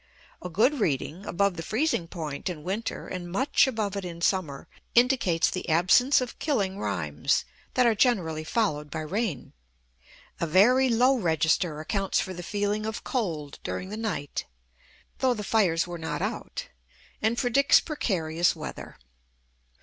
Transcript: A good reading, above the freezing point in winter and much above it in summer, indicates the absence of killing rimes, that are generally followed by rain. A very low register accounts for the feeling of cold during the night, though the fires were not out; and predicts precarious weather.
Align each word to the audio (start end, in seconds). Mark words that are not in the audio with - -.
A 0.41 0.49
good 0.49 0.79
reading, 0.79 1.27
above 1.27 1.57
the 1.57 1.61
freezing 1.61 2.07
point 2.07 2.49
in 2.49 2.63
winter 2.63 3.07
and 3.07 3.31
much 3.31 3.67
above 3.67 3.95
it 3.95 4.03
in 4.03 4.19
summer, 4.19 4.67
indicates 4.95 5.47
the 5.51 5.69
absence 5.69 6.21
of 6.21 6.39
killing 6.39 6.79
rimes, 6.79 7.45
that 7.75 7.85
are 7.85 7.93
generally 7.93 8.43
followed 8.43 8.89
by 8.89 9.01
rain. 9.01 9.53
A 10.39 10.47
very 10.47 10.89
low 10.89 11.15
register 11.17 11.79
accounts 11.79 12.19
for 12.19 12.33
the 12.33 12.41
feeling 12.41 12.87
of 12.87 13.03
cold 13.03 13.59
during 13.63 13.89
the 13.89 13.95
night, 13.95 14.45
though 15.19 15.35
the 15.35 15.43
fires 15.43 15.85
were 15.85 15.99
not 15.99 16.19
out; 16.23 16.69
and 17.21 17.37
predicts 17.37 17.79
precarious 17.79 18.55
weather. 18.55 18.97